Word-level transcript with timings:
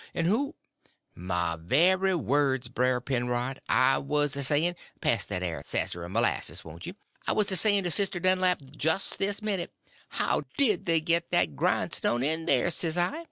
_'n' 0.19 0.25
who—" 0.25 0.55
"My 1.13 1.57
very 1.61 2.15
words, 2.15 2.69
Brer 2.69 2.99
Penrod! 2.99 3.59
I 3.69 3.99
was 3.99 4.35
a 4.35 4.43
sayin'—pass 4.43 5.25
that 5.25 5.43
air 5.43 5.61
sasser 5.63 6.03
o' 6.03 6.09
m'lasses, 6.09 6.65
won't 6.65 6.87
ye?—I 6.87 7.33
was 7.33 7.51
a 7.51 7.55
sayin' 7.55 7.83
to 7.83 7.91
Sister 7.91 8.19
Dunlap, 8.19 8.63
jist 8.75 9.19
this 9.19 9.43
minute, 9.43 9.71
how 10.09 10.41
did 10.57 10.85
they 10.87 11.01
git 11.01 11.29
that 11.29 11.55
grindstone 11.55 12.23
in 12.23 12.47
there, 12.47 12.69
s'I. 12.71 13.19